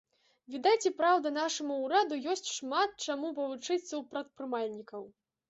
Відаць, 0.53 0.85
і 0.89 0.91
праўда 1.01 1.31
нашаму 1.35 1.77
ўраду 1.81 2.17
ёсць 2.35 2.49
шмат 2.57 2.97
чаму 3.11 3.27
павучыцца 3.41 3.79
ў 3.83 4.01
прадпрымальнікаў. 4.17 5.09